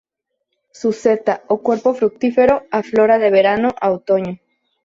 Su 0.71 0.93
seta, 0.93 1.43
o 1.47 1.61
cuerpo 1.61 1.93
fructífero, 1.93 2.65
aflora 2.71 3.19
de 3.19 3.29
verano 3.29 3.75
a 3.79 3.91
otoño. 3.91 4.39